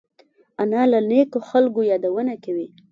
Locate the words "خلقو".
1.49-1.81